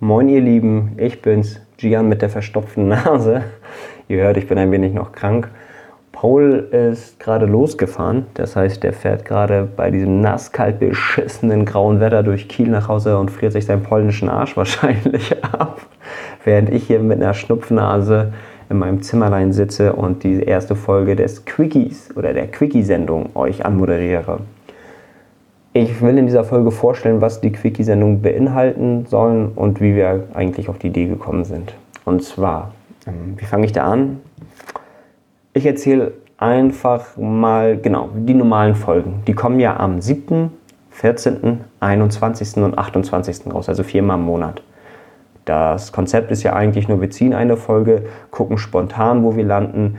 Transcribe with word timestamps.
Moin 0.00 0.28
ihr 0.28 0.40
Lieben, 0.40 0.92
ich 0.96 1.22
bin's, 1.22 1.60
Gian 1.76 2.08
mit 2.08 2.22
der 2.22 2.28
verstopften 2.28 2.86
Nase. 2.86 3.42
Ihr 4.06 4.22
hört, 4.22 4.36
ich 4.36 4.46
bin 4.46 4.56
ein 4.56 4.70
wenig 4.70 4.94
noch 4.94 5.10
krank. 5.10 5.50
Paul 6.12 6.68
ist 6.70 7.18
gerade 7.18 7.46
losgefahren, 7.46 8.26
das 8.34 8.54
heißt, 8.54 8.84
der 8.84 8.92
fährt 8.92 9.24
gerade 9.24 9.66
bei 9.76 9.90
diesem 9.90 10.20
nasskalt 10.20 10.78
beschissenen 10.78 11.64
grauen 11.64 11.98
Wetter 11.98 12.22
durch 12.22 12.48
Kiel 12.48 12.68
nach 12.68 12.86
Hause 12.86 13.18
und 13.18 13.32
friert 13.32 13.52
sich 13.52 13.66
seinen 13.66 13.82
polnischen 13.82 14.28
Arsch 14.28 14.56
wahrscheinlich 14.56 15.42
ab, 15.42 15.80
während 16.44 16.70
ich 16.70 16.86
hier 16.86 17.00
mit 17.00 17.20
einer 17.20 17.34
Schnupfnase 17.34 18.32
in 18.70 18.78
meinem 18.78 19.02
Zimmerlein 19.02 19.52
sitze 19.52 19.94
und 19.94 20.22
die 20.22 20.44
erste 20.44 20.76
Folge 20.76 21.16
des 21.16 21.44
Quickies 21.44 22.16
oder 22.16 22.32
der 22.32 22.46
Quickie-Sendung 22.46 23.30
euch 23.34 23.66
anmoderiere. 23.66 24.42
Ich 25.80 26.02
will 26.02 26.18
in 26.18 26.26
dieser 26.26 26.42
Folge 26.42 26.72
vorstellen, 26.72 27.20
was 27.20 27.40
die 27.40 27.52
Quickie-Sendung 27.52 28.20
beinhalten 28.20 29.06
sollen 29.06 29.52
und 29.54 29.80
wie 29.80 29.94
wir 29.94 30.24
eigentlich 30.34 30.68
auf 30.68 30.76
die 30.78 30.88
Idee 30.88 31.06
gekommen 31.06 31.44
sind. 31.44 31.72
Und 32.04 32.24
zwar, 32.24 32.72
ähm, 33.06 33.34
wie 33.36 33.44
fange 33.44 33.64
ich 33.64 33.70
da 33.70 33.84
an? 33.84 34.20
Ich 35.52 35.64
erzähle 35.64 36.14
einfach 36.36 37.16
mal, 37.16 37.76
genau, 37.76 38.08
die 38.12 38.34
normalen 38.34 38.74
Folgen. 38.74 39.22
Die 39.28 39.34
kommen 39.34 39.60
ja 39.60 39.78
am 39.78 40.00
7., 40.00 40.50
14., 40.90 41.60
21. 41.78 42.56
und 42.56 42.76
28. 42.76 43.54
raus, 43.54 43.68
also 43.68 43.84
viermal 43.84 44.18
im 44.18 44.24
Monat. 44.24 44.62
Das 45.44 45.92
Konzept 45.92 46.32
ist 46.32 46.42
ja 46.42 46.54
eigentlich 46.54 46.88
nur, 46.88 47.00
wir 47.00 47.10
ziehen 47.10 47.34
eine 47.34 47.56
Folge, 47.56 48.06
gucken 48.32 48.58
spontan, 48.58 49.22
wo 49.22 49.36
wir 49.36 49.44
landen 49.44 49.98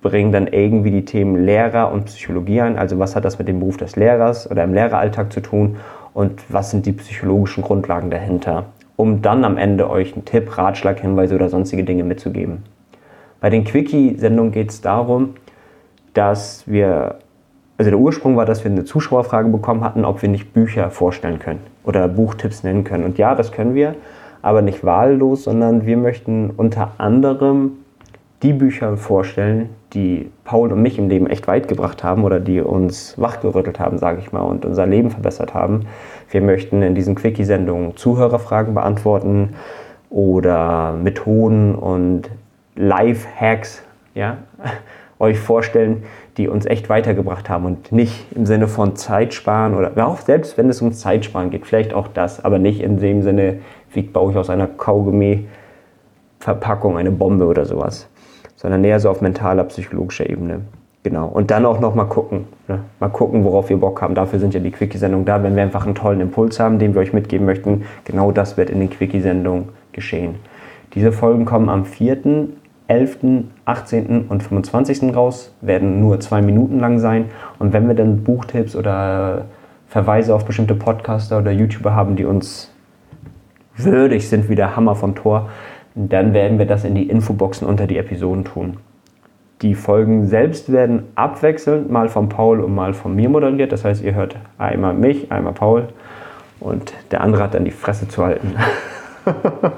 bringen 0.00 0.32
dann 0.32 0.46
irgendwie 0.46 0.90
die 0.90 1.04
Themen 1.04 1.44
Lehrer 1.44 1.90
und 1.92 2.06
Psychologie 2.06 2.60
ein. 2.60 2.78
Also 2.78 2.98
was 2.98 3.16
hat 3.16 3.24
das 3.24 3.38
mit 3.38 3.48
dem 3.48 3.58
Beruf 3.58 3.76
des 3.76 3.96
Lehrers 3.96 4.50
oder 4.50 4.64
im 4.64 4.74
Lehreralltag 4.74 5.32
zu 5.32 5.40
tun 5.40 5.76
und 6.14 6.42
was 6.48 6.70
sind 6.70 6.86
die 6.86 6.92
psychologischen 6.92 7.62
Grundlagen 7.62 8.10
dahinter, 8.10 8.66
um 8.96 9.22
dann 9.22 9.44
am 9.44 9.56
Ende 9.56 9.90
euch 9.90 10.14
einen 10.14 10.24
Tipp, 10.24 10.56
Ratschlag, 10.56 11.00
Hinweise 11.00 11.34
oder 11.34 11.48
sonstige 11.48 11.84
Dinge 11.84 12.04
mitzugeben. 12.04 12.64
Bei 13.40 13.50
den 13.50 13.64
Quickie-Sendungen 13.64 14.52
geht 14.52 14.70
es 14.70 14.80
darum, 14.80 15.34
dass 16.14 16.64
wir, 16.66 17.16
also 17.76 17.90
der 17.90 18.00
Ursprung 18.00 18.36
war, 18.36 18.46
dass 18.46 18.64
wir 18.64 18.70
eine 18.70 18.84
Zuschauerfrage 18.84 19.48
bekommen 19.48 19.84
hatten, 19.84 20.04
ob 20.04 20.22
wir 20.22 20.28
nicht 20.28 20.52
Bücher 20.52 20.90
vorstellen 20.90 21.38
können 21.38 21.60
oder 21.84 22.08
Buchtipps 22.08 22.64
nennen 22.64 22.82
können. 22.82 23.04
Und 23.04 23.18
ja, 23.18 23.34
das 23.34 23.52
können 23.52 23.74
wir, 23.74 23.94
aber 24.42 24.62
nicht 24.62 24.84
wahllos, 24.84 25.44
sondern 25.44 25.86
wir 25.86 25.96
möchten 25.96 26.50
unter 26.50 26.92
anderem 26.98 27.72
die 28.42 28.52
Bücher 28.52 28.96
vorstellen, 28.96 29.70
die 29.94 30.30
Paul 30.44 30.72
und 30.72 30.80
mich 30.80 30.96
im 30.98 31.08
Leben 31.08 31.26
echt 31.26 31.48
weit 31.48 31.66
gebracht 31.66 32.04
haben 32.04 32.22
oder 32.24 32.38
die 32.38 32.60
uns 32.60 33.18
wachgerüttelt 33.18 33.80
haben, 33.80 33.98
sage 33.98 34.20
ich 34.20 34.30
mal, 34.32 34.42
und 34.42 34.64
unser 34.64 34.86
Leben 34.86 35.10
verbessert 35.10 35.54
haben. 35.54 35.86
Wir 36.30 36.40
möchten 36.40 36.82
in 36.82 36.94
diesen 36.94 37.16
Quickie-Sendungen 37.16 37.96
Zuhörerfragen 37.96 38.74
beantworten 38.74 39.56
oder 40.08 40.92
Methoden 40.92 41.74
und 41.74 42.30
Life-Hacks 42.76 43.82
ja, 44.14 44.36
euch 45.18 45.40
vorstellen, 45.40 46.04
die 46.36 46.46
uns 46.46 46.64
echt 46.64 46.88
weitergebracht 46.88 47.50
haben 47.50 47.64
und 47.64 47.90
nicht 47.90 48.26
im 48.36 48.46
Sinne 48.46 48.68
von 48.68 48.94
Zeitsparen 48.94 49.74
oder 49.74 49.90
auch 50.06 50.18
selbst 50.18 50.56
wenn 50.56 50.68
es 50.68 50.80
um 50.80 50.92
Zeitsparen 50.92 51.50
geht, 51.50 51.66
vielleicht 51.66 51.92
auch 51.92 52.06
das, 52.06 52.44
aber 52.44 52.60
nicht 52.60 52.80
in 52.80 52.98
dem 52.98 53.22
Sinne, 53.22 53.58
wie 53.92 54.02
baue 54.02 54.30
ich 54.30 54.38
aus 54.38 54.48
einer 54.48 54.68
Kaugummi-Verpackung 54.68 56.96
eine 56.96 57.10
Bombe 57.10 57.46
oder 57.46 57.64
sowas 57.64 58.08
sondern 58.58 58.82
eher 58.82 58.98
so 58.98 59.08
auf 59.08 59.20
mentaler, 59.20 59.64
psychologischer 59.64 60.28
Ebene. 60.28 60.62
Genau. 61.04 61.28
Und 61.28 61.52
dann 61.52 61.64
auch 61.64 61.78
noch 61.78 61.94
mal 61.94 62.06
gucken. 62.06 62.46
Ne? 62.66 62.80
Mal 62.98 63.08
gucken, 63.08 63.44
worauf 63.44 63.68
wir 63.68 63.76
Bock 63.78 64.02
haben. 64.02 64.16
Dafür 64.16 64.40
sind 64.40 64.52
ja 64.52 64.58
die 64.58 64.72
Quickie-Sendungen 64.72 65.24
da. 65.24 65.42
Wenn 65.42 65.54
wir 65.54 65.62
einfach 65.62 65.86
einen 65.86 65.94
tollen 65.94 66.20
Impuls 66.20 66.58
haben, 66.58 66.80
den 66.80 66.92
wir 66.92 67.00
euch 67.00 67.12
mitgeben 67.12 67.46
möchten, 67.46 67.84
genau 68.04 68.32
das 68.32 68.56
wird 68.56 68.68
in 68.68 68.80
den 68.80 68.90
Quickie-Sendungen 68.90 69.68
geschehen. 69.92 70.34
Diese 70.94 71.12
Folgen 71.12 71.44
kommen 71.44 71.68
am 71.68 71.84
4., 71.84 72.48
11., 72.88 73.18
18. 73.64 74.26
und 74.28 74.42
25. 74.42 75.14
raus, 75.14 75.54
werden 75.60 76.00
nur 76.00 76.18
zwei 76.20 76.42
Minuten 76.42 76.80
lang 76.80 76.98
sein. 76.98 77.26
Und 77.58 77.72
wenn 77.72 77.86
wir 77.86 77.94
dann 77.94 78.24
Buchtipps 78.24 78.74
oder 78.74 79.44
Verweise 79.86 80.34
auf 80.34 80.46
bestimmte 80.46 80.74
Podcaster 80.74 81.38
oder 81.38 81.52
YouTuber 81.52 81.94
haben, 81.94 82.16
die 82.16 82.24
uns 82.24 82.72
würdig 83.76 84.28
sind 84.28 84.48
wie 84.48 84.56
der 84.56 84.74
Hammer 84.74 84.96
von 84.96 85.14
Thor, 85.14 85.48
dann 85.98 86.32
werden 86.32 86.58
wir 86.58 86.66
das 86.66 86.84
in 86.84 86.94
die 86.94 87.08
Infoboxen 87.08 87.66
unter 87.66 87.86
die 87.86 87.98
Episoden 87.98 88.44
tun. 88.44 88.76
Die 89.62 89.74
Folgen 89.74 90.26
selbst 90.26 90.70
werden 90.70 91.04
abwechselnd 91.16 91.90
mal 91.90 92.08
von 92.08 92.28
Paul 92.28 92.60
und 92.60 92.72
mal 92.72 92.94
von 92.94 93.16
mir 93.16 93.28
moderiert. 93.28 93.72
Das 93.72 93.84
heißt, 93.84 94.04
ihr 94.04 94.14
hört 94.14 94.36
einmal 94.56 94.94
mich, 94.94 95.32
einmal 95.32 95.52
Paul 95.52 95.88
und 96.60 96.92
der 97.10 97.22
andere 97.22 97.42
hat 97.42 97.54
dann 97.54 97.64
die 97.64 97.72
Fresse 97.72 98.06
zu 98.06 98.24
halten. 98.24 98.54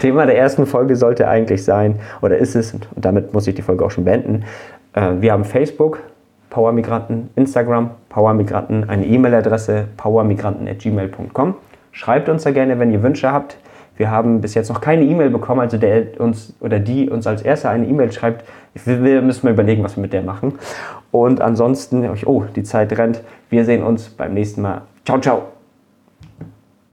Thema 0.00 0.26
der 0.26 0.36
ersten 0.36 0.66
Folge 0.66 0.96
sollte 0.96 1.28
eigentlich 1.28 1.64
sein, 1.64 2.00
oder 2.20 2.36
ist 2.38 2.56
es, 2.56 2.74
und 2.74 2.86
damit 2.96 3.32
muss 3.32 3.46
ich 3.46 3.54
die 3.54 3.62
Folge 3.62 3.84
auch 3.84 3.92
schon 3.92 4.04
beenden, 4.04 4.44
äh, 4.94 5.12
wir 5.20 5.32
haben 5.32 5.44
Facebook, 5.44 6.00
Powermigranten, 6.50 7.30
Instagram, 7.36 7.90
Powermigranten, 8.08 8.88
eine 8.88 9.06
E-Mail-Adresse, 9.06 9.86
powermigranten.gmail.com. 9.96 11.54
Schreibt 11.92 12.28
uns 12.28 12.42
da 12.42 12.50
gerne, 12.50 12.78
wenn 12.78 12.90
ihr 12.92 13.02
Wünsche 13.02 13.30
habt. 13.30 13.56
Wir 13.96 14.10
haben 14.10 14.40
bis 14.40 14.54
jetzt 14.54 14.68
noch 14.68 14.80
keine 14.80 15.04
E-Mail 15.04 15.30
bekommen, 15.30 15.60
also 15.60 15.78
der 15.78 16.20
uns 16.20 16.54
oder 16.60 16.78
die 16.78 17.08
uns 17.08 17.26
als 17.26 17.42
erster 17.42 17.70
eine 17.70 17.86
E-Mail 17.86 18.12
schreibt. 18.12 18.44
Wir 18.84 19.22
müssen 19.22 19.46
mal 19.46 19.52
überlegen, 19.52 19.84
was 19.84 19.96
wir 19.96 20.02
mit 20.02 20.12
der 20.12 20.22
machen. 20.22 20.54
Und 21.12 21.40
ansonsten, 21.40 22.08
oh, 22.26 22.44
die 22.56 22.64
Zeit 22.64 22.96
rennt. 22.98 23.20
Wir 23.50 23.64
sehen 23.64 23.82
uns 23.84 24.08
beim 24.08 24.34
nächsten 24.34 24.62
Mal. 24.62 24.82
Ciao, 25.04 25.20
ciao. 25.20 25.53